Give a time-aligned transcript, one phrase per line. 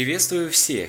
[0.00, 0.88] Приветствую всех!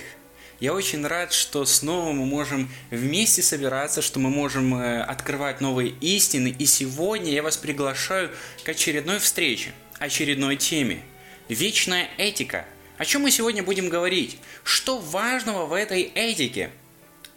[0.62, 5.90] Я очень рад, что снова мы можем вместе собираться, что мы можем э, открывать новые
[6.00, 6.56] истины.
[6.58, 8.32] И сегодня я вас приглашаю
[8.64, 11.02] к очередной встрече, очередной теме.
[11.50, 12.66] Вечная этика.
[12.98, 14.38] О чем мы сегодня будем говорить?
[14.64, 16.72] Что важного в этой этике?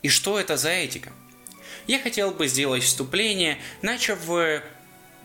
[0.02, 1.10] И что это за этика?
[1.88, 4.62] Я хотел бы сделать вступление, начав э,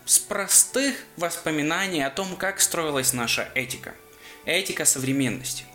[0.04, 3.94] с простых воспоминаний о том, как строилась наша этика.
[4.46, 5.66] Этика современности.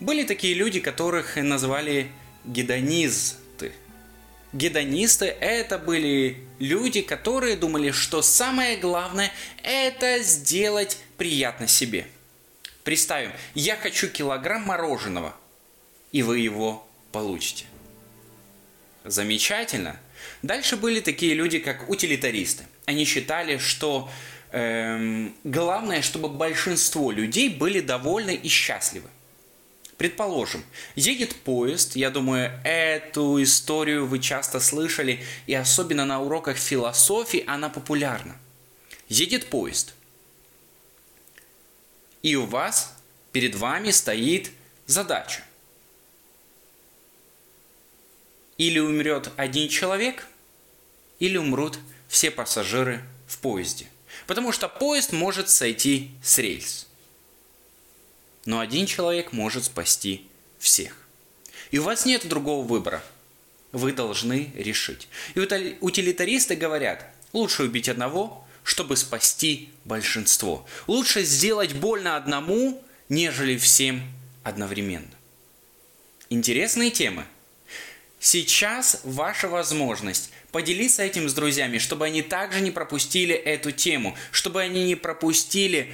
[0.00, 2.10] Были такие люди, которых называли
[2.44, 3.72] гедонисты.
[4.52, 12.06] Гедонисты– это были люди, которые думали, что самое главное– это сделать приятно себе.
[12.84, 15.34] Представим, я хочу килограмм мороженого,
[16.12, 17.66] и вы его получите.
[19.04, 19.98] Замечательно.
[20.42, 22.64] Дальше были такие люди, как утилитаристы.
[22.86, 24.08] Они считали, что
[24.52, 29.10] эм, главное, чтобы большинство людей были довольны и счастливы.
[29.98, 37.42] Предположим, едет поезд, я думаю, эту историю вы часто слышали, и особенно на уроках философии
[37.48, 38.36] она популярна.
[39.08, 39.94] Едет поезд,
[42.22, 42.94] и у вас,
[43.32, 44.52] перед вами стоит
[44.86, 45.42] задача.
[48.56, 50.26] Или умрет один человек,
[51.18, 53.88] или умрут все пассажиры в поезде.
[54.28, 56.87] Потому что поезд может сойти с рельс
[58.48, 60.26] но один человек может спасти
[60.58, 60.96] всех.
[61.70, 63.04] И у вас нет другого выбора.
[63.72, 65.06] Вы должны решить.
[65.34, 65.40] И
[65.82, 67.04] утилитаристы говорят,
[67.34, 70.66] лучше убить одного, чтобы спасти большинство.
[70.86, 74.02] Лучше сделать больно одному, нежели всем
[74.44, 75.10] одновременно.
[76.30, 77.26] Интересные темы.
[78.18, 84.62] Сейчас ваша возможность поделиться этим с друзьями, чтобы они также не пропустили эту тему, чтобы
[84.62, 85.92] они не пропустили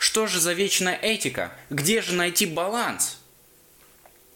[0.00, 1.52] что же за вечная этика?
[1.68, 3.18] Где же найти баланс?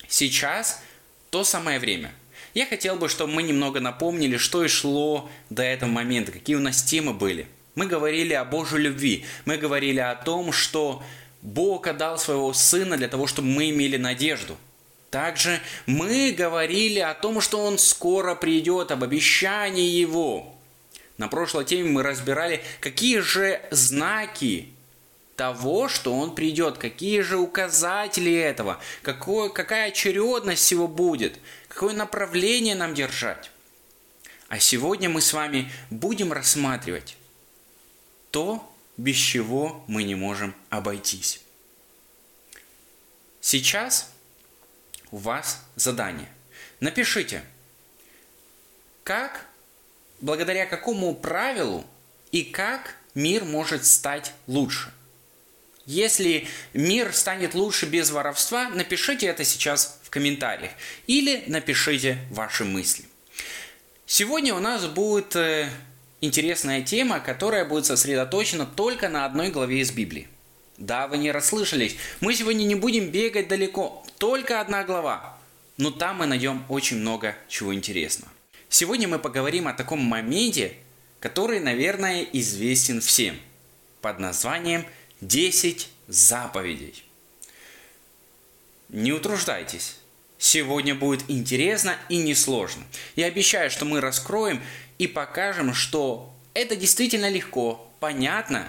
[0.09, 0.83] Сейчас
[1.31, 2.13] то самое время.
[2.53, 6.61] Я хотел бы, чтобы мы немного напомнили, что и шло до этого момента, какие у
[6.61, 7.49] нас темы были.
[7.77, 11.03] Мы говорили о Божьей любви, мы говорили о том, что
[11.41, 14.59] Бог отдал своего Сына для того, чтобы мы имели надежду.
[15.09, 20.55] Также мы говорили о том, что Он скоро придет, об обещании Его.
[21.17, 24.74] На прошлой теме мы разбирали, какие же знаки
[25.37, 32.75] того, что он придет, какие же указатели этого, какое, какая очередность всего будет, какое направление
[32.75, 33.51] нам держать.
[34.49, 37.17] А сегодня мы с вами будем рассматривать
[38.31, 41.41] то, без чего мы не можем обойтись.
[43.41, 44.11] Сейчас
[45.11, 46.29] у вас задание.
[46.81, 47.43] Напишите,
[49.03, 49.47] как,
[50.21, 51.85] благодаря какому правилу
[52.31, 54.93] и как мир может стать лучше–
[55.87, 60.73] если мир станет лучше без воровства, напишите это сейчас в комментариях
[61.07, 63.05] или напишите ваши мысли.
[64.07, 65.69] Сегодня у нас будет э,
[66.21, 70.29] интересная тема, которая будет сосредоточена только на одной главе из Библии.
[70.79, 71.97] Да, вы не расслышались.
[72.21, 74.05] Мы сегодня не будем бегать далеко.
[74.19, 75.39] Только одна глава.
[75.77, 78.33] Но там мы найдем очень много чего интересного.
[78.69, 80.75] Сегодня мы поговорим о таком моменте,
[81.21, 83.37] который, наверное, известен всем.
[84.01, 84.87] Под названием–
[85.21, 87.05] 10 заповедей.
[88.89, 89.97] Не утруждайтесь.
[90.39, 92.85] Сегодня будет интересно и несложно.
[93.17, 94.63] Я обещаю, что мы раскроем
[94.99, 98.69] и покажем, что это действительно легко, понятно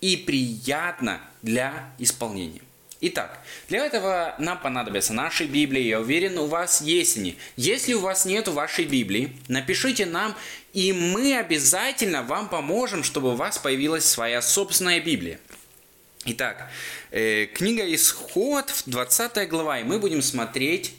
[0.00, 2.62] и приятно для исполнения.
[3.00, 5.82] Итак, для этого нам понадобятся наши Библии.
[5.82, 7.36] Я уверен, у вас есть они.
[7.56, 10.34] Если у вас нет вашей Библии, напишите нам,
[10.72, 15.38] и мы обязательно вам поможем, чтобы у вас появилась своя собственная Библия.
[16.26, 16.70] Итак,
[17.10, 20.94] э, книга Исход, 20 глава, и мы будем смотреть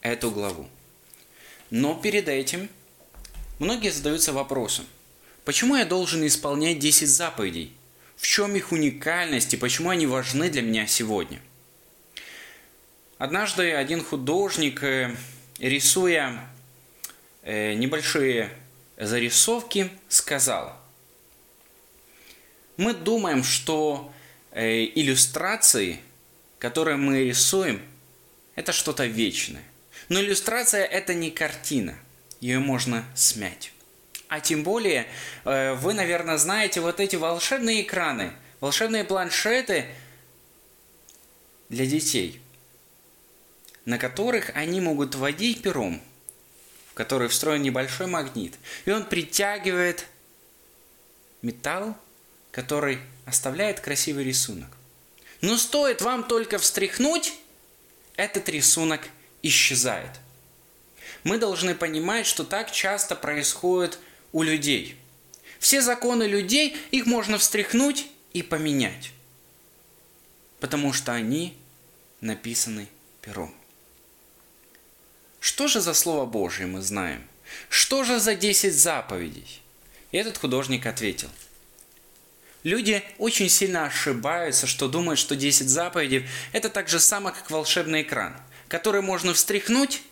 [0.00, 0.66] эту главу.
[1.68, 2.70] Но перед этим
[3.58, 4.86] многие задаются вопросом,
[5.44, 7.74] почему я должен исполнять 10 заповедей?
[8.16, 11.42] В чем их уникальность и почему они важны для меня сегодня?
[13.18, 15.14] Однажды один художник, э,
[15.58, 16.48] рисуя
[17.42, 18.48] э, небольшие
[18.96, 20.74] зарисовки, сказал,
[22.78, 24.10] мы думаем, что
[24.52, 25.98] Э, иллюстрации,
[26.58, 27.80] которые мы рисуем,
[28.54, 29.64] это что-то вечное.
[30.10, 31.98] Но иллюстрация это не картина,
[32.40, 33.72] ее можно смять.
[34.28, 35.06] А тем более,
[35.44, 39.86] э, вы, наверное, знаете вот эти волшебные экраны, волшебные планшеты
[41.70, 42.38] для детей,
[43.86, 46.02] на которых они могут водить пером,
[46.90, 48.52] в который встроен небольшой магнит,
[48.84, 50.06] и он притягивает
[51.40, 51.96] металл
[52.52, 54.68] который оставляет красивый рисунок.
[55.40, 57.32] Но стоит вам только встряхнуть,
[58.16, 59.00] этот рисунок
[59.42, 60.10] исчезает.
[61.24, 63.98] Мы должны понимать, что так часто происходит
[64.32, 64.96] у людей.
[65.58, 69.12] Все законы людей, их можно встряхнуть и поменять,
[70.60, 71.56] потому что они
[72.20, 72.88] написаны
[73.20, 73.54] пером.
[75.40, 77.26] Что же за Слово Божье мы знаем?
[77.68, 79.60] Что же за 10 заповедей?
[80.10, 81.28] И этот художник ответил.
[82.62, 88.02] Люди очень сильно ошибаются, что думают, что 10 заповедей– это так же само, как волшебный
[88.02, 88.36] экран,
[88.68, 90.02] который можно встряхнуть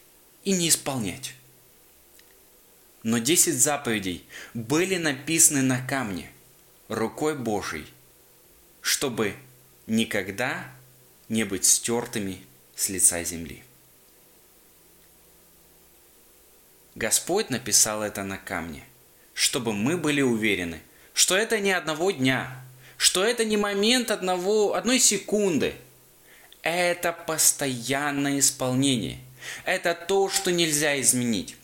[0.43, 1.35] и не исполнять.
[3.03, 6.31] Но 10 заповедей были написаны на камне
[6.89, 7.87] рукой Божией,
[8.81, 9.35] чтобы
[9.87, 10.73] никогда
[11.29, 12.45] не быть стертыми
[12.75, 13.63] с лица земли.
[16.97, 18.85] Господь написал это на камне,
[19.35, 20.83] чтобы мы были уверены,
[21.21, 22.51] что это не одного дня,
[22.97, 25.75] что это не момент одного, одной секунды.
[26.63, 29.19] Это постоянное исполнение.
[29.67, 31.57] Это то, что нельзя изменить.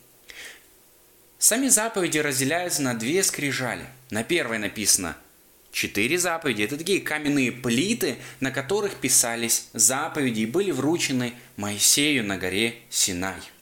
[1.38, 3.86] Сами заповеди разделяются на две скрижали.
[4.10, 5.16] На первой написано
[5.72, 6.60] четыре заповеди.
[6.60, 13.40] Это такие каменные плиты, на которых писались заповеди и были вручены Моисею на горе Синай–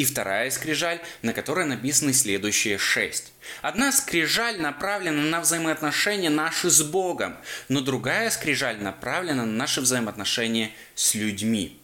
[0.00, 3.34] и вторая скрижаль, на которой написаны следующие шесть.
[3.60, 7.36] Одна скрижаль направлена на взаимоотношения наши с Богом,
[7.68, 11.78] но другая скрижаль направлена на наши взаимоотношения с людьми.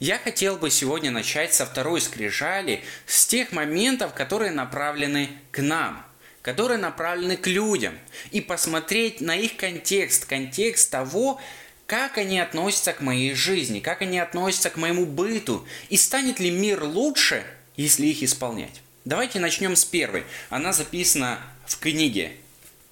[0.00, 6.04] Я хотел бы сегодня начать со второй скрижали, с тех моментов, которые направлены к нам,
[6.42, 7.96] которые направлены к людям,
[8.32, 11.40] и посмотреть на их контекст, контекст того,
[11.86, 16.50] как они относятся к моей жизни, как они относятся к моему быту, и станет ли
[16.50, 17.44] мир лучше,
[17.80, 18.82] если их исполнять.
[19.06, 20.24] Давайте начнем с первой.
[20.50, 22.32] Она записана в книге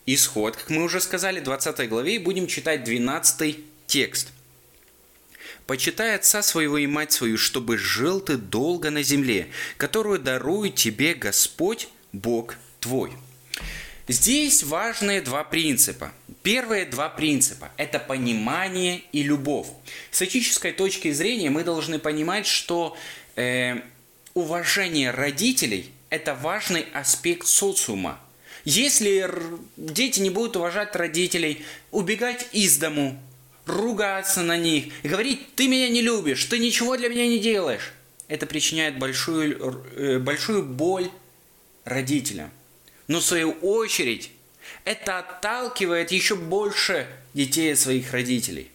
[0.06, 4.28] Исход, как мы уже сказали, 20 главе, и будем читать 12 текст.
[5.66, 11.12] «Почитай отца своего и мать свою, чтобы жил ты долго на земле, которую дарует тебе
[11.12, 13.12] Господь, Бог твой».
[14.08, 16.12] Здесь важные два принципа.
[16.42, 19.66] Первые два принципа– это понимание и любовь.
[20.10, 22.96] С этической точки зрения мы должны понимать, что
[23.36, 23.82] э,
[24.38, 28.18] уважение родителей– это важный аспект социума.
[28.64, 29.28] Если
[29.76, 33.20] дети не будут уважать родителей, убегать из дому,
[33.66, 37.92] ругаться на них говорить «ты меня не любишь, ты ничего для меня не делаешь»,
[38.28, 41.10] это причиняет большую, э, большую боль
[41.84, 42.50] родителям.
[43.06, 44.30] Но в свою очередь
[44.84, 48.70] это отталкивает еще больше детей от своих родителей.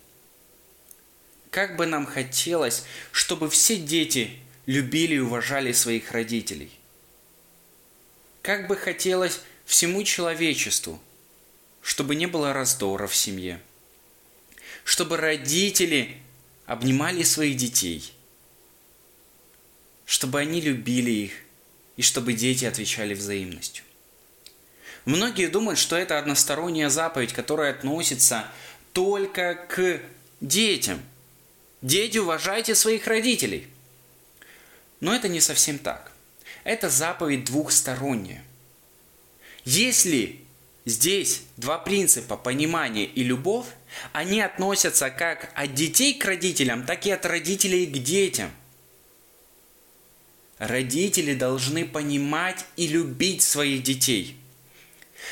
[1.52, 4.32] Как бы нам хотелось, чтобы все дети
[4.66, 6.72] любили и уважали своих родителей.
[8.42, 11.02] Как бы хотелось всему человечеству,
[11.82, 13.62] чтобы не было раздора в семье,
[14.84, 16.18] чтобы родители
[16.66, 18.14] обнимали своих детей,
[20.06, 21.32] чтобы они любили их
[21.98, 23.84] и чтобы дети отвечали взаимностью.
[25.06, 28.48] Многие думают, что это односторонняя заповедь, которая относится
[28.94, 30.00] только к
[30.40, 31.02] детям.
[31.82, 33.68] Дети, уважайте своих родителей.
[35.04, 36.12] Но это не совсем так.
[36.64, 38.44] Это заповедь двухсторонняя.
[39.66, 40.40] Если
[40.86, 43.68] здесь два принципа понимание и любовь,
[44.14, 48.50] они относятся как от детей к родителям, так и от родителей к детям.
[50.58, 54.38] Родители должны понимать и любить своих детей–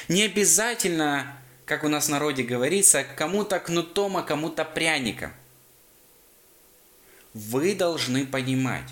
[0.07, 5.31] не обязательно, как у нас в народе говорится, кому-то кнутом, а кому-то пряником.
[7.33, 8.89] Вы должны понимать,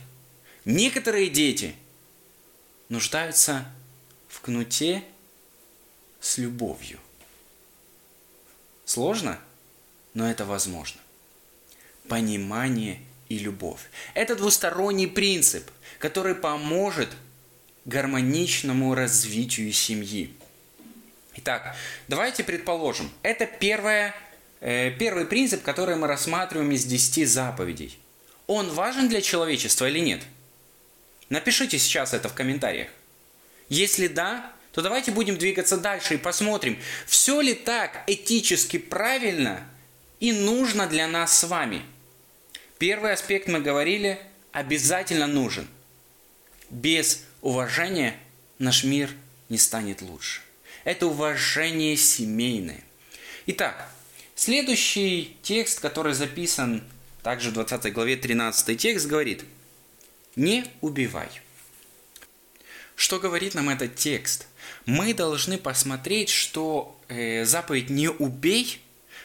[0.70, 1.76] некоторые дети
[2.90, 3.66] нуждаются
[4.28, 5.04] в кнуте
[6.20, 7.00] с любовью.
[8.86, 9.40] Сложно,
[10.14, 11.00] но это возможно.
[12.08, 13.00] Понимание
[13.30, 13.82] и любовь.
[14.14, 17.10] Это двусторонний принцип, который поможет
[17.86, 20.34] гармоничному развитию семьи.
[21.36, 21.76] Итак,
[22.08, 24.14] давайте предположим, это первое,
[24.60, 27.98] э, первый принцип, который мы рассматриваем из 10 заповедей.
[28.48, 30.24] Он важен для человечества или нет?
[31.30, 32.90] Напишите сейчас это в комментариях.
[33.70, 39.64] Если да, то давайте будем двигаться дальше и посмотрим, все ли так этически правильно
[40.20, 41.84] и нужно для нас с вами.
[42.78, 44.20] Первый аспект мы говорили,
[44.52, 45.68] обязательно нужен.
[46.70, 48.16] Без уважения
[48.58, 49.10] наш мир
[49.50, 50.42] не станет лучше
[50.84, 52.84] это уважение семейное.
[53.48, 53.90] Итак,
[54.36, 56.84] следующий текст, который записан
[57.24, 59.44] также в 20 главе 13 текст, говорит
[60.40, 61.28] «Не убивай».
[62.96, 64.48] Что говорит нам этот текст?
[64.86, 68.82] Мы должны посмотреть, что э, заповедь «не убей»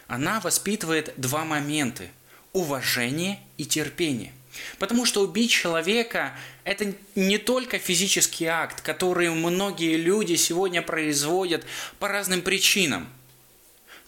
[0.08, 2.08] она воспитывает два момента.
[2.52, 4.32] уважение и терпение.
[4.80, 11.64] Потому что убить человека– это не только физический акт, который многие люди сегодня производят
[12.00, 13.08] по разным причинам,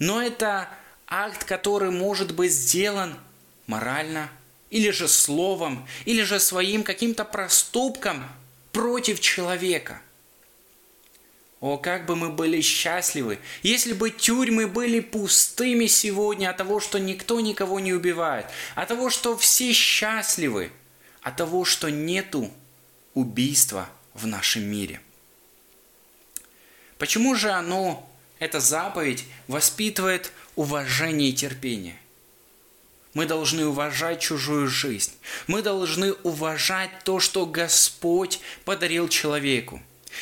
[0.01, 0.69] но это
[1.07, 3.15] акт, который может быть сделан
[3.69, 4.29] морально,
[4.71, 8.27] или же словом, или же своим каким-то проступком
[8.73, 10.01] против человека.
[11.61, 16.99] О, как бы мы были счастливы, если бы тюрьмы были пустыми сегодня от того, что
[16.99, 20.71] никто никого не убивает, от того, что все счастливы,
[21.23, 22.53] от того, что нету
[23.15, 25.01] убийства в нашем мире.
[26.99, 28.09] Почему же оно,
[28.39, 31.99] эта заповедь, воспитывает уважение и терпение?
[33.17, 35.15] Мы должны уважать чужую жизнь.
[35.47, 39.81] Мы должны уважать то, что Господь подарил человеку.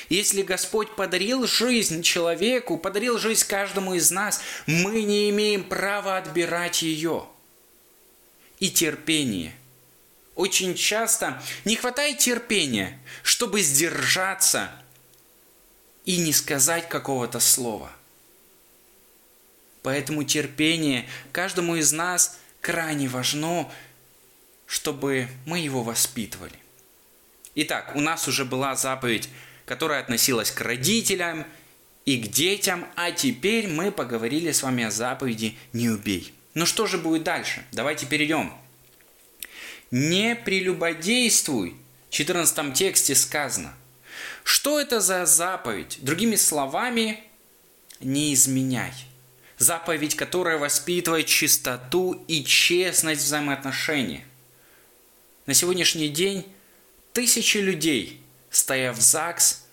[0.08, 6.82] Если Господь подарил жизнь человеку, подарил жизнь каждому из нас, мы не имеем права отбирать
[6.82, 7.26] ее.
[8.60, 9.56] И терпение.
[10.36, 14.70] Очень часто не хватает терпения, чтобы сдержаться
[16.04, 17.90] и не сказать какого-то слова.
[19.82, 23.70] Поэтому терпение каждому из нас крайне важно,
[24.66, 26.58] чтобы мы его воспитывали.
[27.54, 29.28] Итак, у нас уже была заповедь
[29.66, 31.46] которая относилась к родителям
[32.04, 36.34] и к детям, а теперь мы поговорили с вами о заповеди «Не убей».
[36.52, 37.64] Ну что же будет дальше?
[37.72, 38.52] Давайте перейдем.
[39.90, 41.76] «Не прелюбодействуй»
[42.10, 43.74] в 14 тексте сказано.
[44.44, 45.98] Что это за заповедь?
[46.02, 47.24] Другими словами,
[48.00, 48.92] не изменяй.
[49.58, 54.22] Заповедь, которая воспитывает чистоту и честность в взаимоотношениях.
[55.46, 56.46] На сегодняшний день
[57.12, 58.20] тысячи людей–
[58.54, 59.64] стоя в ЗАГС,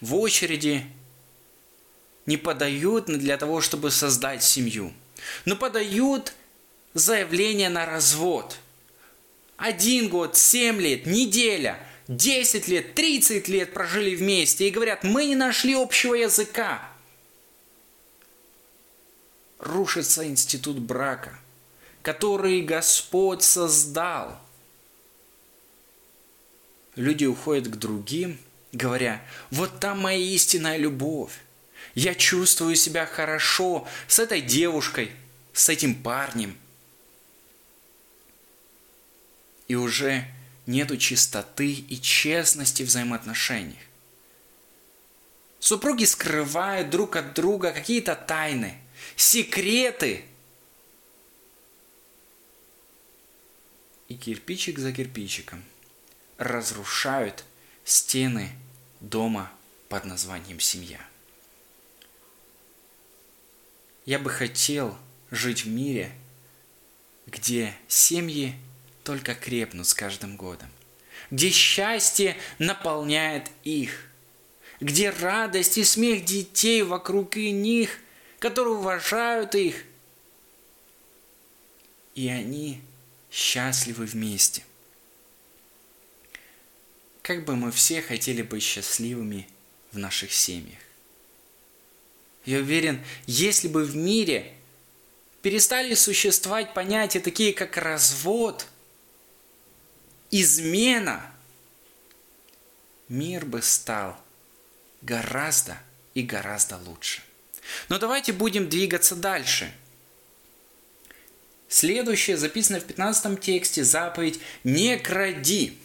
[0.00, 0.84] в очереди,
[2.26, 4.92] не подают для того, чтобы создать семью,
[5.44, 6.32] но подают
[6.94, 8.58] заявление на развод.
[9.56, 15.36] Один год, семь лет, неделя, десять лет, тридцать лет прожили вместе и говорят, мы не
[15.36, 16.90] нашли общего языка.
[19.58, 21.38] Рушится институт брака,
[22.02, 24.40] который Господь создал–
[26.96, 28.38] люди уходят к другим,
[28.72, 31.32] говоря, вот там моя истинная любовь.
[31.94, 35.12] Я чувствую себя хорошо с этой девушкой,
[35.52, 36.56] с этим парнем.
[39.68, 40.26] И уже
[40.66, 43.80] нету чистоты и честности в взаимоотношениях.
[45.58, 48.78] Супруги скрывают друг от друга какие-то тайны,
[49.16, 50.24] секреты.
[54.08, 55.64] И кирпичик за кирпичиком–
[56.38, 57.44] разрушают
[57.84, 58.50] стены
[59.00, 59.50] дома
[59.88, 61.00] под названием семья.
[64.04, 64.96] Я бы хотел
[65.30, 66.12] жить в мире,
[67.26, 68.54] где семьи
[69.02, 70.68] только крепнут с каждым годом,
[71.30, 74.08] где счастье наполняет их,
[74.80, 77.98] где радость и смех детей вокруг и них,
[78.38, 79.84] которые уважают их,
[82.14, 82.80] и они
[83.30, 84.62] счастливы вместе–
[87.26, 89.48] как бы мы все хотели быть счастливыми
[89.90, 90.78] в наших семьях.
[92.44, 94.54] Я уверен, если бы в мире
[95.42, 98.68] перестали существовать понятия такие, как развод,
[100.30, 101.34] измена,
[103.08, 104.16] мир бы стал
[105.02, 105.76] гораздо
[106.14, 107.24] и гораздо лучше.
[107.88, 109.72] Но давайте будем двигаться дальше.
[111.68, 115.78] Следующее записано в 15 тексте заповедь «Не кради».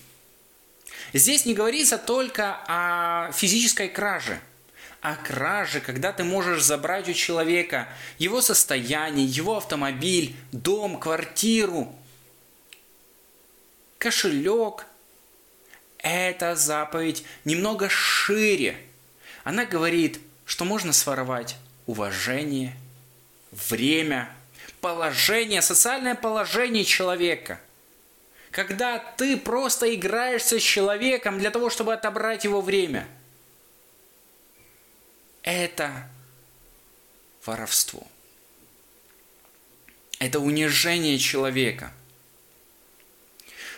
[1.14, 4.40] Здесь не говорится только о физической краже,
[5.02, 11.94] о краже, когда ты можешь забрать у человека его состояние, его автомобиль, дом, квартиру,
[13.98, 14.86] кошелек.
[15.98, 18.78] Эта заповедь немного шире.
[19.44, 22.76] Она говорит, что можно своровать уважение,
[23.52, 24.30] время,
[24.80, 27.60] положение, социальное положение человека–
[28.52, 33.08] когда ты просто играешься с человеком для того, чтобы отобрать его время.
[35.42, 36.08] Это
[37.46, 38.06] воровство.
[40.20, 41.94] Это унижение человека.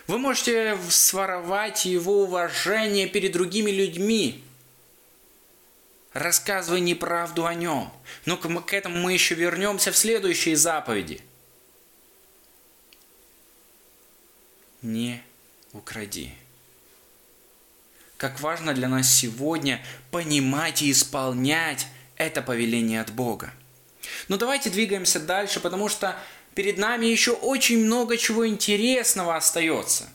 [0.07, 4.43] Вы можете своровать его уважение перед другими людьми,
[6.13, 7.91] рассказывая неправду о нем.
[8.25, 11.21] Но к этому мы еще вернемся в следующей заповеди–
[14.83, 15.23] не
[15.71, 16.31] укради.
[18.17, 23.53] Как важно для нас сегодня понимать и исполнять это повеление от Бога.
[24.27, 26.17] Но давайте двигаемся дальше, потому что
[26.53, 30.07] перед нами еще очень много чего интересного остается.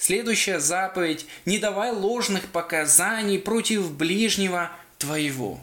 [0.00, 5.60] Следующая заповедь– не давай ложных показаний против ближнего твоего.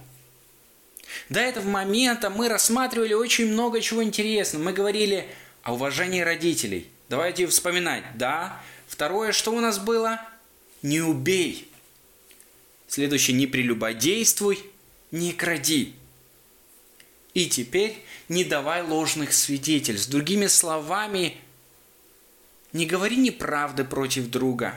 [1.29, 4.61] До этого момента мы рассматривали очень много чего интересного.
[4.61, 5.27] Мы говорили
[5.63, 6.87] о уважении родителей.
[7.09, 8.03] Давайте вспоминать.
[8.13, 8.61] Да.
[8.87, 10.21] Второе, что у нас было?
[10.83, 11.71] Не убей.
[12.87, 14.59] Следующее, не прелюбодействуй,
[15.09, 15.95] не кради.
[17.33, 20.11] И теперь не давай ложных свидетельств.
[20.11, 21.37] Другими словами,
[22.77, 24.75] не говори неправды против друга.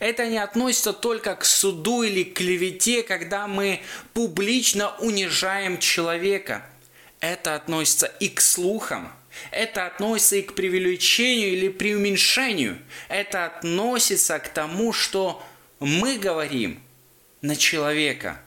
[0.00, 3.80] Это не относится только к суду или к клевете, когда мы
[4.12, 6.64] публично унижаем человека.
[7.20, 9.10] Это относится и к слухам.
[9.50, 12.78] Это относится и к преувеличению или преуменьшению.
[13.08, 15.42] Это относится к тому, что
[15.80, 16.82] мы говорим
[17.40, 18.40] на человека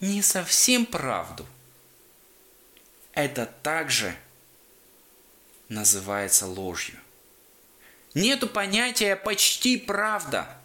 [0.00, 1.46] не совсем правду.
[3.12, 4.14] Это также
[5.68, 6.96] называется ложью.
[8.14, 10.58] Нету понятия почти правда.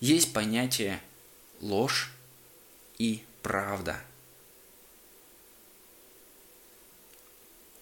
[0.00, 1.00] Есть понятие
[1.60, 2.10] ложь
[2.98, 4.00] и правда.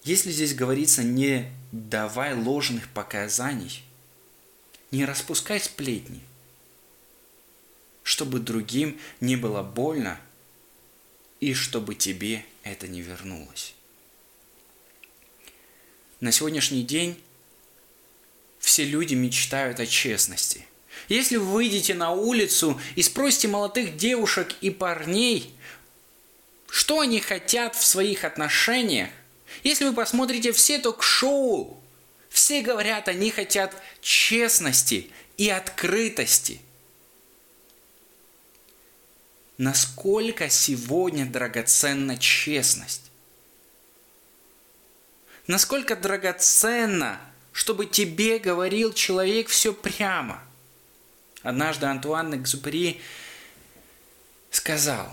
[0.03, 3.83] Если здесь говорится не давай ложных показаний,
[4.91, 6.21] не распускай сплетни,
[8.03, 10.21] чтобы другим не было больно
[11.39, 13.75] и чтобы тебе это не вернулось.
[16.21, 17.23] На сегодняшний день
[18.61, 20.67] все люди мечтают о честности.
[21.09, 25.53] Если вы выйдете на улицу и спросите молодых девушек и парней,
[26.69, 29.11] что они хотят в своих отношениях,
[29.65, 31.83] если вы посмотрите все ток-шоу,
[32.29, 36.61] все говорят, они хотят честности и открытости.
[39.59, 43.11] Насколько сегодня драгоценна честность?
[45.47, 47.21] Насколько драгоценно
[47.53, 50.43] чтобы тебе говорил человек все прямо.
[51.43, 53.01] Однажды Антуан Экзупери
[54.51, 55.11] сказал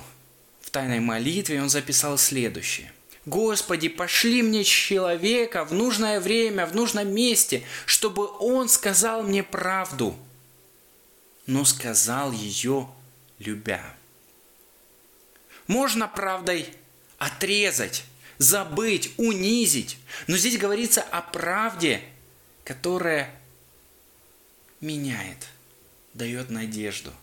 [0.62, 2.92] в тайной молитве, он записал следующее.
[3.26, 10.18] Господи, пошли мне человека в нужное время, в нужном месте, чтобы он сказал мне правду,
[11.46, 12.88] но сказал ее
[13.40, 13.84] любя.
[15.68, 16.70] Можно правдой
[17.18, 18.06] отрезать,
[18.38, 19.98] забыть, унизить,
[20.28, 22.02] но здесь говорится о правде–
[22.68, 23.34] которая
[24.82, 25.38] меняет,
[26.14, 27.14] дает надежду,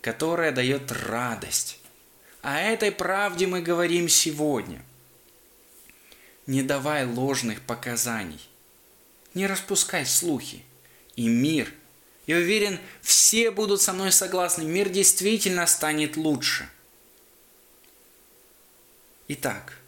[0.00, 1.78] которая дает радость.
[2.42, 4.84] О этой правде мы говорим сегодня.
[6.48, 8.40] Не давай ложных показаний.
[9.34, 10.64] Не распускай слухи.
[11.14, 11.72] И мир,
[12.26, 16.68] я уверен, все будут со мной согласны, мир действительно станет лучше.
[19.28, 19.78] Итак,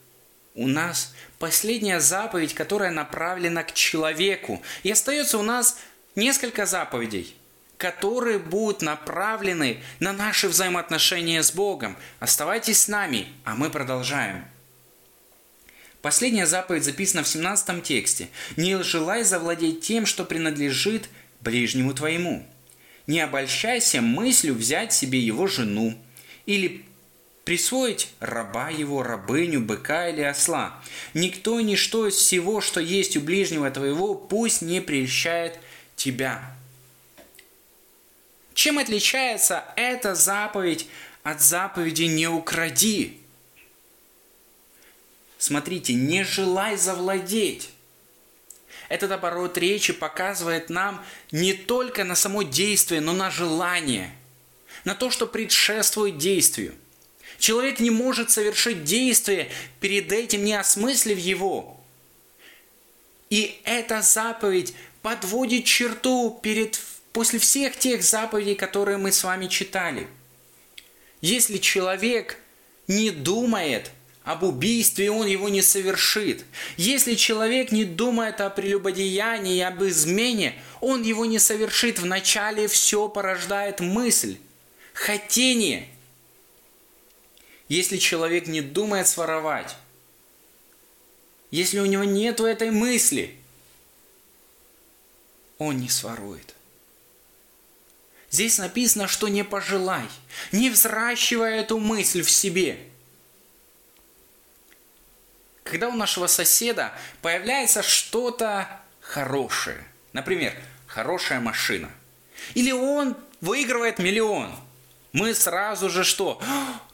[0.58, 4.60] у нас последняя заповедь, которая направлена к человеку.
[4.82, 5.78] И остается у нас
[6.16, 7.36] несколько заповедей,
[7.76, 11.96] которые будут направлены на наши взаимоотношения с Богом.
[12.18, 14.44] Оставайтесь с нами, а мы продолжаем.
[16.02, 18.28] Последняя заповедь записана в 17 тексте.
[18.56, 21.08] «Не желай завладеть тем, что принадлежит
[21.40, 22.44] ближнему твоему.
[23.06, 25.96] Не обольщайся мыслью взять себе его жену
[26.46, 26.84] или
[27.48, 30.78] присвоить раба его, рабыню, быка или осла.
[31.14, 35.58] Никто, ничто из всего, что есть у ближнего твоего, пусть не прельщает
[35.96, 36.54] тебя.
[38.52, 40.88] Чем отличается эта заповедь
[41.22, 43.18] от заповеди «не укради»?
[45.38, 47.70] Смотрите, не желай завладеть.
[48.90, 54.14] Этот оборот речи показывает нам не только на само действие, но на желание,
[54.84, 56.74] на то, что предшествует действию–
[57.38, 59.48] Человек не может совершить действие,
[59.80, 61.78] перед этим не осмыслив его.
[63.30, 66.80] И эта заповедь подводит черту перед,
[67.12, 70.08] после всех тех заповедей, которые мы с вами читали.
[71.20, 72.38] Если человек
[72.88, 73.92] не думает
[74.24, 76.44] об убийстве, он его не совершит.
[76.76, 82.00] Если человек не думает о прелюбодеянии и об измене, он его не совершит.
[82.00, 84.38] Вначале все порождает мысль,
[84.92, 85.86] хотение–
[87.68, 89.76] если человек не думает своровать,
[91.50, 93.38] если у него нет этой мысли,
[95.58, 96.54] он не сворует.
[98.30, 100.06] Здесь написано, что не пожелай,
[100.52, 102.78] не взращивая эту мысль в себе.
[105.64, 110.54] Когда у нашего соседа появляется что-то хорошее, например,
[110.86, 111.90] хорошая машина,
[112.54, 114.54] или он выигрывает миллион,
[115.12, 116.40] мы сразу же что?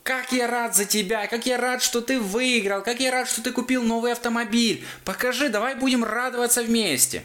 [0.05, 3.43] Как я рад за тебя, как я рад, что ты выиграл, как я рад, что
[3.43, 4.87] ты купил новый автомобиль.
[5.03, 7.25] Покажи, давай будем радоваться вместе.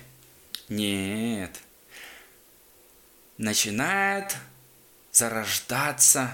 [0.69, 1.59] Нет.
[3.37, 4.33] Начинает
[5.11, 6.31] зарождаться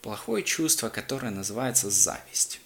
[0.00, 2.60] плохое чувство, которое называется зависть.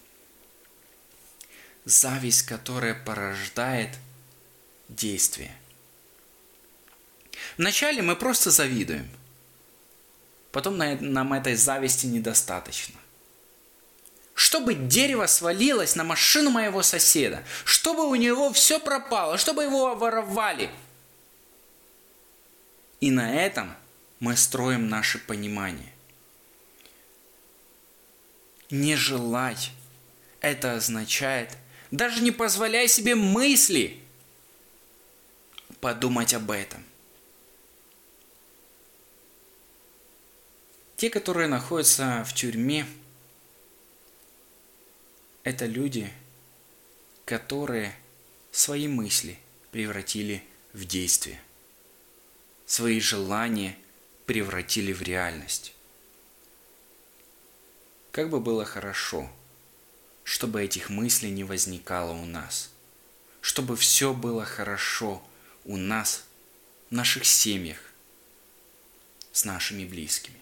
[1.85, 3.89] Зависть, которая порождает
[4.87, 5.55] действие.
[7.57, 9.09] Вначале мы просто завидуем.
[10.51, 12.95] Потом нам этой зависти недостаточно.
[14.33, 20.69] Чтобы дерево свалилось на машину моего соседа, чтобы у него все пропало, чтобы его воровали.
[22.99, 23.73] И на этом
[24.19, 25.93] мы строим наше понимание.
[28.69, 29.71] Не желать.
[30.39, 31.55] Это означает,
[31.91, 34.01] даже не позволяй себе мысли
[35.81, 36.83] подумать об этом.
[41.01, 42.85] Те, которые находятся в тюрьме,
[45.41, 46.13] это люди,
[47.25, 47.95] которые
[48.51, 49.39] свои мысли
[49.71, 51.41] превратили в действие,
[52.67, 53.75] свои желания
[54.27, 55.73] превратили в реальность.
[58.11, 59.27] Как бы было хорошо,
[60.23, 62.69] чтобы этих мыслей не возникало у нас,
[63.41, 65.27] чтобы все было хорошо
[65.65, 66.25] у нас,
[66.91, 67.79] в наших семьях,
[69.31, 70.37] с нашими близкими.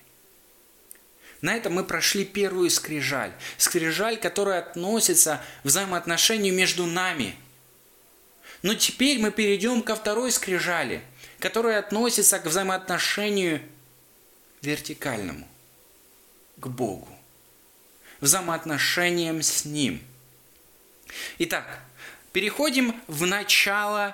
[1.42, 3.32] На этом мы прошли первую скрижаль.
[3.58, 7.36] Скрижаль, которая относится к взаимоотношению между нами.
[8.62, 11.02] Но теперь мы перейдем ко второй скрижали,
[11.40, 13.62] которая относится к взаимоотношению
[14.62, 15.48] вертикальному,
[16.58, 17.08] к Богу,
[18.20, 20.02] взаимоотношениям с Ним.
[21.38, 21.80] Итак,
[22.34, 24.14] переходим в начало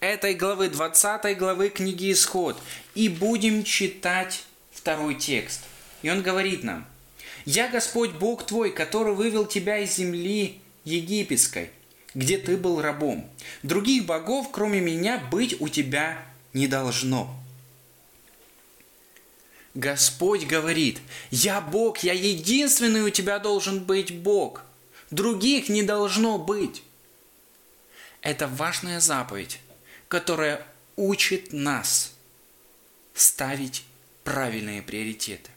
[0.00, 2.58] этой главы, 20 главы книги Исход,
[2.94, 5.60] и будем читать второй текст.
[6.02, 6.86] И он говорит нам,
[7.44, 11.70] «Я Господь Бог твой, который вывел тебя из земли египетской,
[12.14, 13.28] где ты был рабом.
[13.62, 16.18] Других богов, кроме меня, быть у тебя
[16.52, 17.34] не должно».
[19.74, 24.62] Господь говорит, «Я Бог, я единственный у тебя должен быть Бог.
[25.10, 26.82] Других не должно быть».
[28.20, 29.60] Это важная заповедь,
[30.08, 32.12] которая учит нас
[33.14, 33.84] ставить
[34.24, 35.51] правильные приоритеты.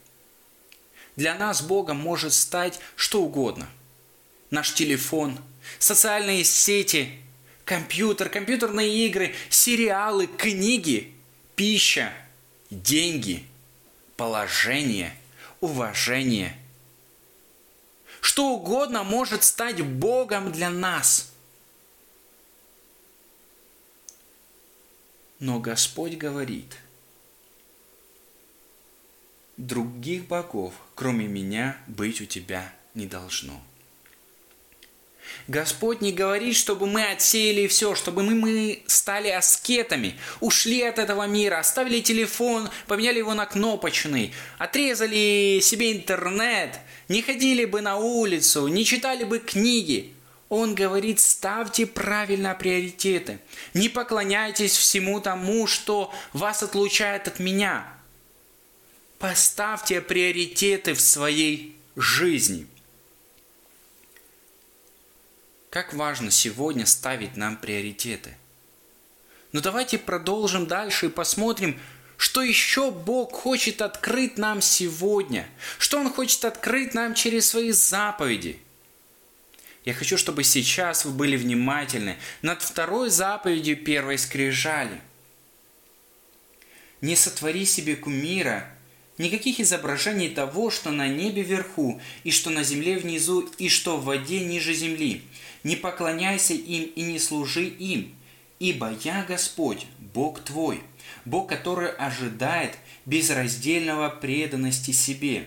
[1.16, 3.70] Для нас Богом может стать что угодно.
[4.50, 5.40] Наш телефон,
[5.80, 7.10] социальные сети,
[7.64, 11.14] компьютер, компьютерные игры, сериалы, книги,
[11.56, 12.12] пища,
[12.70, 13.46] деньги,
[14.18, 15.16] положение,
[15.62, 16.58] уважение.
[18.22, 21.32] Что угодно может стать Богом для нас.
[25.40, 26.78] Но Господь говорит–
[29.58, 33.62] Других богов, кроме меня, быть у тебя не должно.
[35.48, 41.26] Господь не говорит, чтобы мы отсеяли все, чтобы мы, мы стали аскетами, ушли от этого
[41.26, 48.68] мира, оставили телефон, поменяли его на кнопочный, отрезали себе интернет, не ходили бы на улицу,
[48.68, 50.14] не читали бы книги.
[50.50, 53.40] Он говорит, ставьте правильно приоритеты,
[53.74, 57.88] не поклоняйтесь всему тому, что вас отлучает от меня–
[59.28, 62.68] Поставьте приоритеты в своей жизни.
[65.72, 68.38] Как важно сегодня ставить нам приоритеты.
[69.52, 71.82] Но давайте продолжим дальше и посмотрим,
[72.18, 78.60] что еще Бог хочет открыть нам сегодня, что Он хочет открыть нам через свои заповеди.
[79.86, 85.02] Я хочу, чтобы сейчас вы были внимательны над второй заповедью первой скрижали.
[87.02, 88.75] Не сотвори себе кумира
[89.18, 94.04] Никаких изображений того, что на небе вверху, и что на земле внизу, и что в
[94.04, 95.22] воде ниже земли.
[95.64, 98.14] Не поклоняйся им и не служи им,
[98.60, 100.82] ибо я Господь, Бог твой,
[101.24, 105.46] Бог, который ожидает безраздельного преданности себе,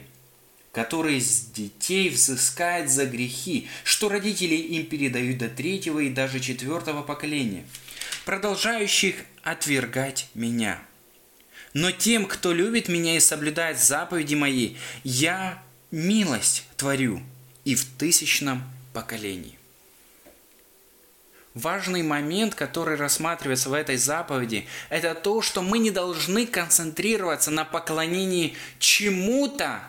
[0.72, 7.02] который с детей взыскает за грехи, что родители им передают до третьего и даже четвертого
[7.02, 7.64] поколения,
[8.24, 10.82] продолжающих отвергать меня–
[11.74, 17.22] но тем, кто любит меня и соблюдает заповеди мои, я милость творю
[17.64, 19.58] и в тысячном поколении.
[21.54, 27.64] Важный момент, который рассматривается в этой заповеди, это то, что мы не должны концентрироваться на
[27.64, 29.82] поклонении чему-то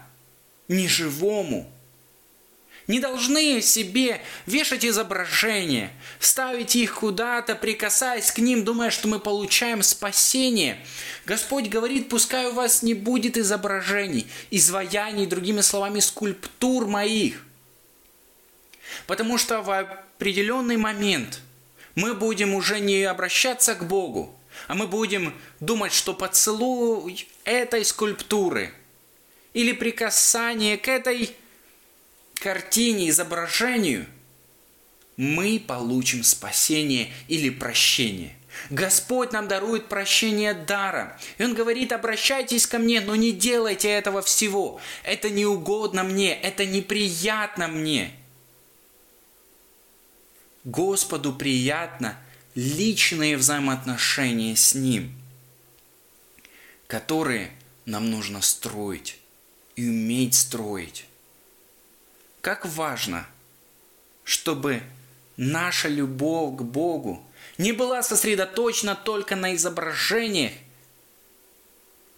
[0.68, 1.72] неживому.
[2.90, 9.84] Не должны себе вешать изображения, ставить их куда-то, прикасаясь к ним, думая, что мы получаем
[9.84, 10.84] спасение.
[11.28, 17.46] Господь говорит, пускай у вас не будет изображений, изваяний, другими словами, скульптур моих.
[19.06, 21.42] Потому что в определенный момент
[21.94, 24.36] мы будем уже не обращаться к Богу,
[24.68, 28.74] а мы будем думать, что поцелуй этой скульптуры
[29.54, 31.36] или прикасание к этой
[32.40, 34.06] картине, изображению,
[35.18, 38.36] мы получим спасение или прощение.
[38.70, 41.12] Господь нам дарует прощение даром.
[41.38, 44.80] И Он говорит, обращайтесь ко мне, но не делайте этого всего.
[45.04, 48.12] Это не угодно мне, это неприятно мне.
[50.64, 52.18] Господу приятно
[52.56, 55.14] личные взаимоотношения с Ним,
[56.88, 57.52] которые
[57.86, 59.20] нам нужно строить
[59.76, 61.06] и уметь строить.
[62.42, 63.28] Как важно,
[64.24, 64.82] чтобы
[65.36, 67.24] наша любовь к Богу
[67.58, 70.54] не была сосредоточена только на изображениях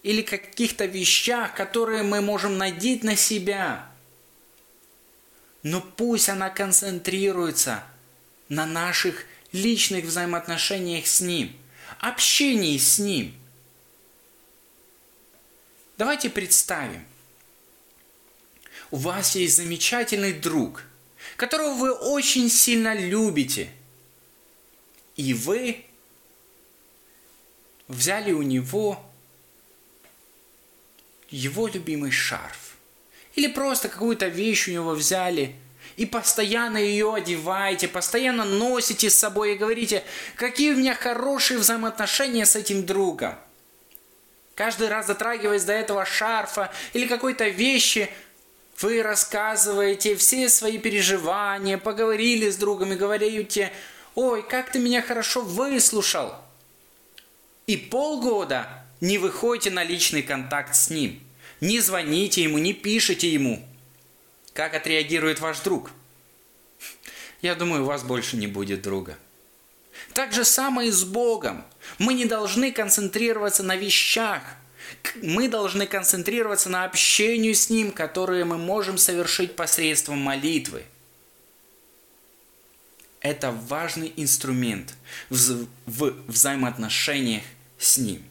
[0.04, 3.88] или каких-то вещах, которые мы можем надеть на себя.
[5.64, 7.84] Но пусть она концентрируется
[8.50, 11.56] на наших личных взаимоотношениях с Ним,
[12.00, 13.34] общении с Ним.
[15.98, 17.06] Давайте представим,
[18.92, 20.84] у вас есть замечательный друг,
[21.38, 23.70] которого вы очень сильно любите,
[25.16, 25.84] и вы
[27.88, 29.04] взяли у него
[31.30, 32.76] его любимый шарф,
[33.36, 35.56] или просто какую-то вещь у него взяли–
[35.98, 40.04] и постоянно ее одеваете, постоянно носите с собой и говорите,
[40.36, 43.36] какие у меня хорошие взаимоотношения с этим другом.
[44.56, 48.10] Каждый раз затрагиваясь до этого шарфа или какой-то вещи,
[48.82, 53.72] вы рассказываете все свои переживания, поговорили с другом и говорите,
[54.16, 56.36] ой, как ты меня хорошо выслушал.
[57.68, 58.68] И полгода
[59.00, 61.22] не выходите на личный контакт с ним.
[61.60, 63.66] Не звоните ему, не пишите ему–
[64.54, 65.92] как отреагирует ваш друг?
[67.42, 69.18] Я думаю, у вас больше не будет друга.
[70.14, 71.64] Так же самое и с Богом.
[71.98, 74.42] Мы не должны концентрироваться на вещах.
[75.22, 80.84] Мы должны концентрироваться на общении с Ним, которое мы можем совершить посредством молитвы.
[83.20, 84.96] Это важный инструмент
[85.30, 87.44] в, в взаимоотношениях
[87.78, 88.24] с Ним.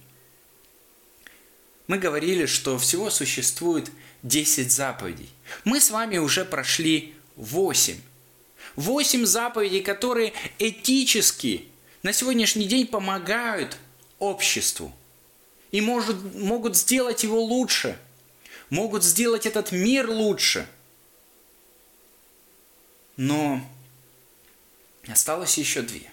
[1.86, 3.90] Мы говорили, что всего существует
[4.22, 5.30] 10 заповедей.
[5.64, 7.96] Мы с вами уже прошли 8.
[8.76, 11.66] 8 заповедей, которые этически
[12.02, 13.76] на сегодняшний день помогают
[14.18, 14.94] обществу
[15.70, 17.98] и может, могут сделать его лучше,
[18.70, 20.66] могут сделать этот мир лучше.
[23.16, 23.60] Но
[25.08, 26.10] осталось еще две.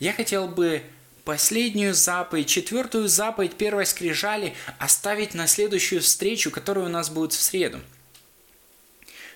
[0.00, 0.82] Я хотел бы
[1.24, 7.40] последнюю заповедь, четвертую заповедь первой скрижали оставить на следующую встречу, которая у нас будет в
[7.40, 7.80] среду.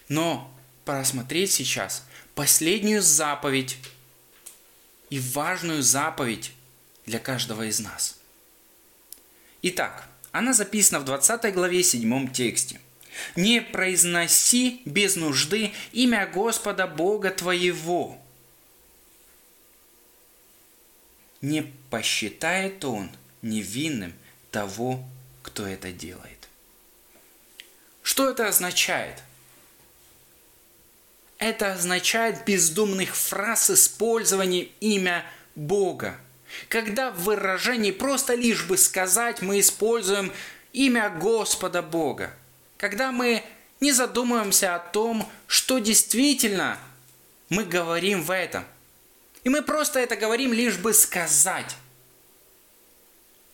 [0.08, 0.52] Но
[0.84, 2.04] просмотреть сейчас
[2.34, 3.78] последнюю заповедь
[5.10, 6.52] и важную заповедь
[7.06, 8.18] для каждого из нас.
[9.62, 12.80] Итак, она записана в 20 главе 7 тексте.
[13.34, 18.20] «Не произноси без нужды имя Господа Бога твоего,
[21.40, 23.10] не посчитает он
[23.42, 24.12] невинным
[24.50, 25.04] того,
[25.42, 26.48] кто это делает.
[28.02, 29.22] Что это означает?
[31.38, 36.18] Это означает бездумных фраз использования имя Бога.
[36.68, 40.32] Когда в выражении просто лишь бы сказать, мы используем
[40.72, 42.32] имя Господа Бога.
[42.76, 43.42] Когда мы
[43.80, 46.78] не задумываемся о том, что действительно
[47.48, 48.64] мы говорим в этом–
[49.46, 51.76] и мы просто это говорим лишь бы сказать.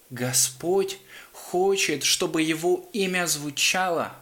[0.09, 0.96] Господь
[1.33, 4.16] хочет, чтобы Его имя звучало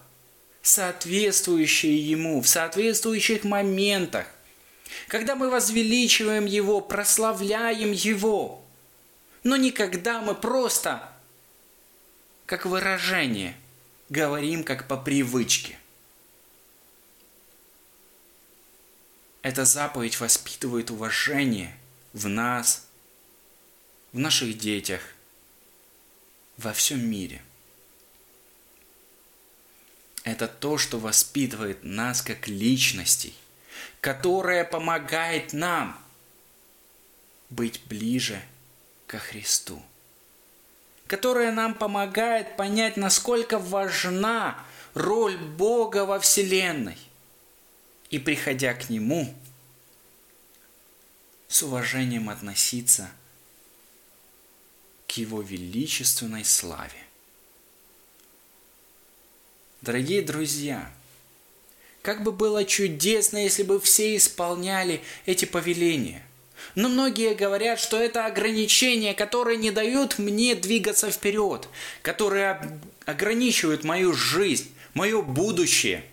[0.63, 4.27] соответствующее Ему в соответствующих моментах.
[5.07, 8.60] Когда мы возвеличиваем Его, прославляем Его.
[9.43, 11.11] Но никогда мы просто,
[12.47, 13.57] как выражение,
[14.09, 15.79] говорим как по привычке.
[19.43, 21.75] Эта заповедь воспитывает уважение
[22.13, 22.87] в нас,
[24.13, 25.01] в наших детях,
[26.59, 27.43] во всем мире.
[30.25, 33.35] Это то, что воспитывает нас как личностей,
[34.03, 35.99] которое помогает нам
[37.49, 38.43] быть ближе
[39.11, 39.83] ко Христу,
[41.09, 46.97] которое нам помогает понять, насколько важна роль Бога во Вселенной
[48.09, 49.35] и, приходя к Нему,
[51.49, 53.11] с уважением относиться
[55.09, 57.05] к Его величественной славе.
[59.81, 60.89] Дорогие друзья,
[62.03, 66.25] как бы было чудесно, если бы все исполняли эти повеления.
[66.75, 71.69] Но многие говорят, что это ограничения, которые не дают мне двигаться вперед,
[72.03, 76.05] которые ограничивают мою жизнь, мое будущее.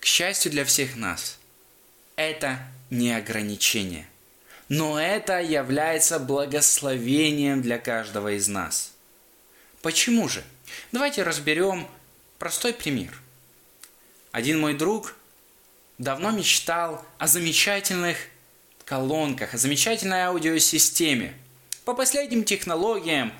[0.00, 1.38] К счастью для всех нас,
[2.16, 2.58] это
[2.90, 4.08] не ограничение,
[4.68, 8.92] но это является благословением для каждого из нас.
[9.80, 10.42] Почему же?
[10.90, 11.86] Давайте разберем
[12.38, 13.20] простой пример.
[14.32, 15.14] Один мой друг
[16.02, 18.16] давно мечтал о замечательных
[18.84, 21.32] колонках, о замечательной аудиосистеме.
[21.84, 23.32] По последним технологиям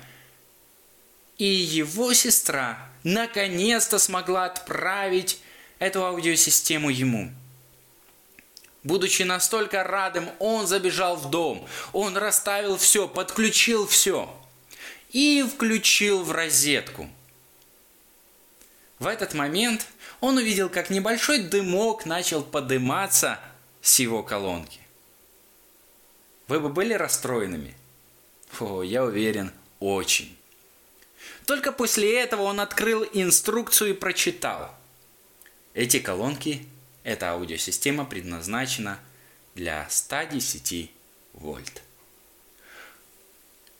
[1.37, 5.41] и его сестра наконец-то смогла отправить
[5.79, 7.31] эту аудиосистему ему.
[8.83, 14.33] Будучи настолько радым, он забежал в дом, он расставил все, подключил все
[15.11, 17.09] и включил в розетку.
[18.99, 19.85] В этот момент
[20.23, 23.41] он увидел, как небольшой дымок начал подниматься
[23.81, 24.79] с его колонки.
[26.47, 27.75] Вы бы были расстроенными?
[28.57, 30.33] О, я уверен, очень.
[31.45, 34.73] Только после этого он открыл инструкцию и прочитал.
[35.73, 36.69] Эти колонки,
[37.03, 38.99] эта аудиосистема предназначена
[39.55, 40.89] для 110
[41.33, 41.81] вольт.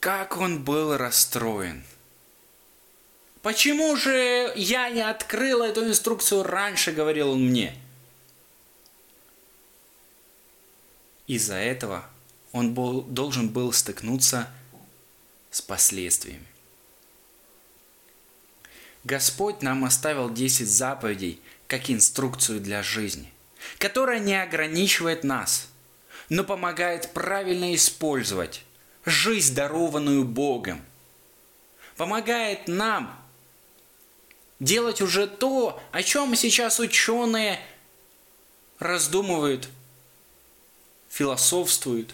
[0.02, 1.86] Как он был расстроен.
[3.44, 7.78] Почему же я не открыл эту инструкцию раньше, говорил он мне.
[11.28, 12.06] Из-за этого
[12.54, 14.50] он был, должен был стыкнуться
[15.52, 16.46] с последствиями.
[19.04, 23.30] Господь нам оставил 10 заповедей как инструкцию для жизни,
[23.78, 25.68] которая не ограничивает нас,
[26.30, 28.64] но помогает правильно использовать
[29.04, 30.82] жизнь, дарованную Богом.
[31.98, 33.20] Помогает нам
[34.63, 37.60] делать уже то, о чем сейчас ученые
[38.80, 39.67] раздумывают,
[41.10, 42.12] философствуют.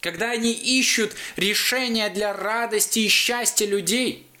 [0.00, 4.24] Когда они ищут решения для радости и счастья людей–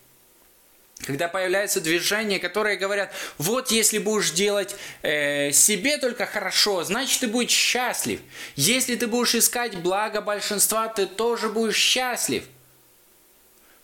[1.06, 7.28] когда появляются движения, которые говорят, вот если будешь делать э, себе только хорошо, значит ты
[7.28, 8.20] будешь счастлив.
[8.56, 12.44] Если ты будешь искать благо большинства, ты тоже будешь счастлив.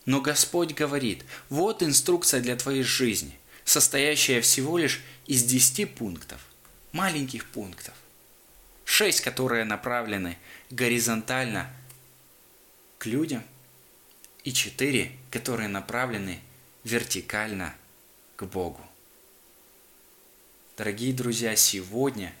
[0.05, 6.39] Но Господь говорит, вот инструкция для твоей жизни, состоящая всего лишь из 10 пунктов,
[6.91, 7.95] маленьких пунктов.
[8.83, 10.37] Шесть, которые направлены
[10.69, 11.71] горизонтально
[12.99, 13.43] к людям,
[14.43, 16.39] и четыре, которые направлены
[16.83, 17.73] вертикально
[18.35, 18.79] к Богу.
[20.77, 22.31] Дорогие друзья, сегодня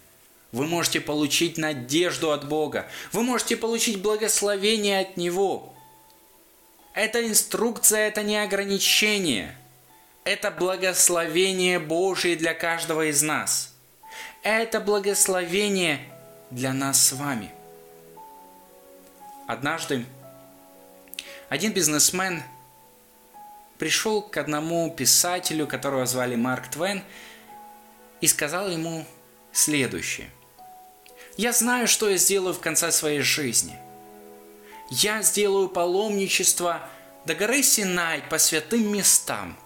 [0.51, 5.74] вы можете получить надежду от Бога, вы можете получить благословение от Него.
[6.95, 9.55] Это инструкция, это не ограничение.
[10.23, 13.73] Это благословение Божие для каждого из нас.
[14.41, 15.99] Это благословение
[16.49, 17.51] для нас с вами.
[19.47, 20.05] Однажды
[21.49, 22.41] один бизнесмен–
[23.77, 27.03] пришел к одному писателю, которого звали Марк Твен,
[28.21, 29.05] и сказал ему
[29.51, 30.29] следующее.
[31.37, 33.77] «Я знаю, что я сделаю в конце своей жизни.
[34.89, 36.87] Я сделаю паломничество
[37.25, 39.57] до горы Синай по святым местам.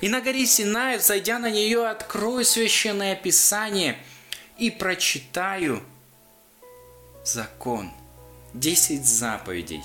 [0.00, 3.98] И на горе Синай, зайдя на нее, открою священное писание
[4.58, 5.82] и прочитаю
[7.24, 7.90] закон,
[8.52, 9.84] десять заповедей».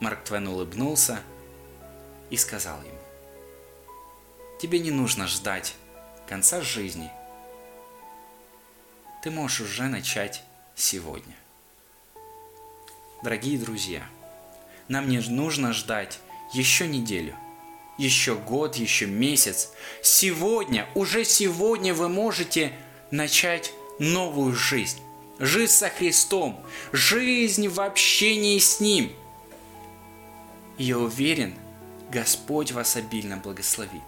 [0.00, 1.20] Марк Твен улыбнулся–
[2.32, 2.98] и сказал ему,
[4.58, 5.74] «Тебе не нужно ждать
[6.26, 7.10] конца жизни.
[9.22, 10.42] Ты можешь уже начать
[10.74, 11.41] сегодня».
[13.22, 14.02] Дорогие друзья,
[14.88, 16.18] нам не нужно ждать
[16.52, 17.36] еще неделю,
[17.96, 19.70] еще год, еще месяц.
[20.02, 22.72] Сегодня, уже сегодня вы можете
[23.12, 24.98] начать новую жизнь.
[25.38, 26.60] Жизнь со Христом,
[26.90, 29.12] жизнь в общении с Ним.
[30.76, 31.54] я уверен,
[32.10, 34.02] Господь вас обильно благословит.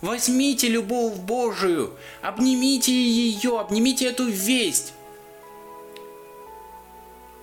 [0.00, 4.94] Возьмите любовь Божию, обнимите ее, обнимите эту весть.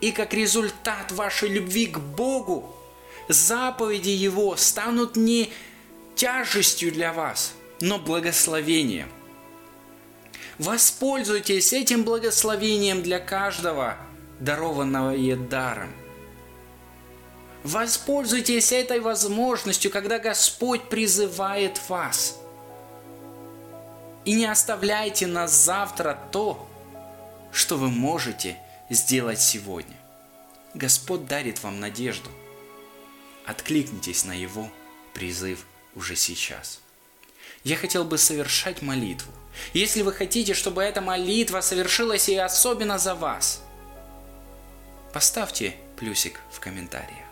[0.04, 2.76] И как результат вашей любви к Богу,
[3.30, 5.49] заповеди Его станут не
[6.14, 9.08] тяжестью для вас, но благословением.
[10.60, 13.95] Воспользуйтесь этим благословением для каждого,
[14.41, 15.93] дарованного даром.
[17.64, 22.38] Воспользуйтесь этой возможностью, когда Господь призывает вас.
[24.26, 26.68] И не оставляйте на завтра то,
[27.54, 28.58] что вы можете
[28.93, 29.95] сделать сегодня.
[30.73, 32.29] Господь дарит вам надежду.
[33.45, 34.69] Откликнитесь на Его
[35.13, 35.65] призыв
[35.95, 36.79] уже сейчас.
[37.63, 39.31] Я хотел бы совершать молитву.
[39.73, 43.61] Если вы хотите, чтобы эта молитва совершилась и особенно за вас,
[45.13, 47.27] поставьте плюсик в комментариях,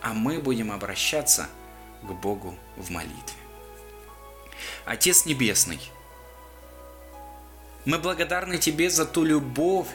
[0.00, 1.48] а мы будем обращаться
[2.02, 3.36] к Богу в молитве.
[4.84, 5.80] Отец Небесный,
[7.84, 9.88] мы благодарны Тебе за ту любовь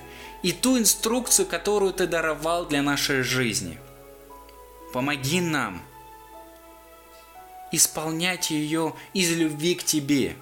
[0.48, 3.78] и ту инструкцию, которую Ты даровал для нашей жизни.
[4.94, 5.84] Помоги нам
[7.74, 10.38] исполнять ее из любви к Тебе,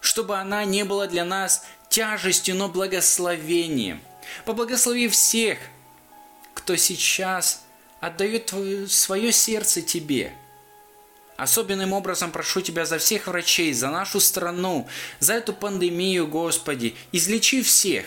[0.00, 4.00] чтобы она не была для нас тяжестью, но благословением.
[4.44, 5.58] Поблагослови всех,
[6.52, 7.62] кто сейчас
[8.00, 8.52] отдает
[8.90, 10.32] свое сердце Тебе–
[11.36, 14.88] Особенным образом прошу Тебя за всех врачей, за нашу страну,
[15.20, 16.96] за эту пандемию, Господи.
[17.12, 18.04] Излечи всех.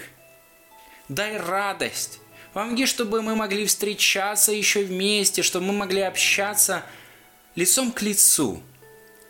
[1.12, 2.20] Дай радость.
[2.54, 6.84] Помоги, чтобы мы могли встречаться еще вместе, чтобы мы могли общаться
[7.56, 8.62] лицом к лицу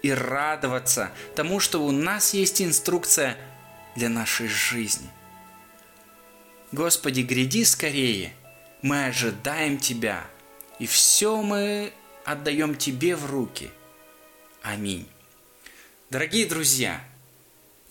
[0.01, 3.37] и радоваться тому, что у нас есть инструкция
[3.95, 5.09] для нашей жизни.
[6.71, 8.33] Господи, гряди скорее.
[8.81, 10.25] Мы ожидаем Тебя,
[10.79, 11.93] и все мы
[12.25, 13.69] отдаем Тебе в руки–
[14.61, 15.07] Аминь.
[16.11, 17.03] Дорогие друзья,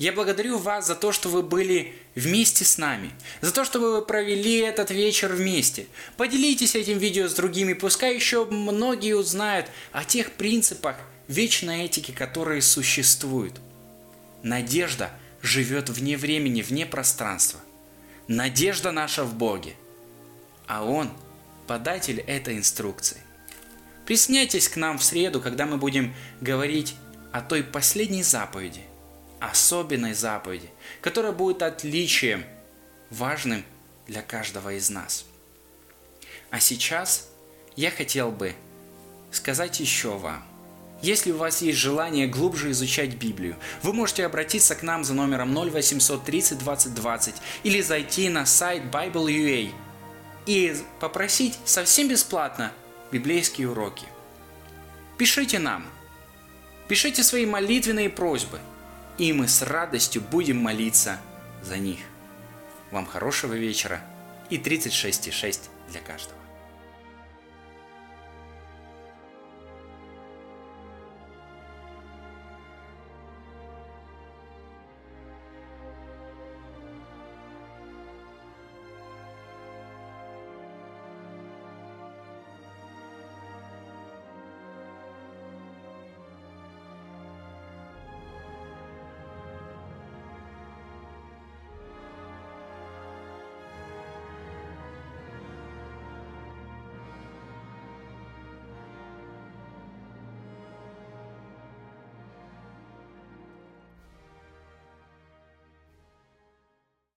[0.01, 3.11] я благодарю вас за то, что вы были вместе с нами,
[3.43, 5.89] за то, что вы провели этот вечер вместе.
[6.17, 10.97] Поделитесь этим видео с другими, пускай еще многие узнают о тех принципах
[11.29, 13.61] вечной этики, которые существуют.
[14.43, 15.11] Надежда
[15.43, 17.61] живет вне времени, вне пространства.
[18.27, 19.75] Надежда наша в Боге,
[20.67, 21.11] а Он–
[21.67, 23.19] податель этой инструкции.
[24.07, 26.95] Присняйтесь к нам в среду, когда мы будем говорить
[27.33, 28.81] о той последней заповеди,
[29.41, 30.71] особенной заповеди,
[31.01, 32.45] которая будет отличием,
[33.11, 33.65] важным
[34.07, 35.25] для каждого из нас.
[36.51, 37.29] А сейчас
[37.77, 38.55] я хотел бы
[39.33, 40.45] сказать еще вам,
[41.03, 45.57] если у вас есть желание глубже изучать Библию, вы можете обратиться к нам за номером
[45.57, 49.73] 0800 30 20 20 или зайти на сайт Bible.ua
[50.47, 52.73] и попросить совсем бесплатно
[53.13, 54.07] библейские уроки.
[55.17, 55.87] Пишите нам,
[56.89, 58.61] пишите свои молитвенные просьбы,
[59.19, 61.19] и мы с радостью будем молиться
[61.63, 62.01] за них.
[62.91, 64.01] Вам хорошего вечера
[64.49, 66.40] и 36,6 для каждого.